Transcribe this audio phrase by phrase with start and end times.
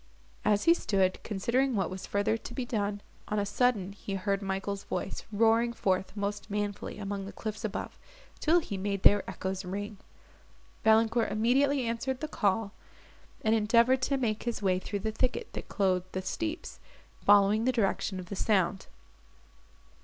[0.43, 4.41] As he stood, considering what was further to be done, on a sudden he heard
[4.41, 7.99] Michael's voice roaring forth most manfully among the cliffs above,
[8.39, 9.99] till he made their echoes ring.
[10.83, 12.71] Valancourt immediately answered the call,
[13.43, 16.79] and endeavoured to make his way through the thicket that clothed the steeps,
[17.23, 18.87] following the direction of the sound.